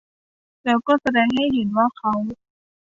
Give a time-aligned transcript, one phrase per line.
[0.65, 2.13] แล้วก็แสดงให้เห็นว่า เขา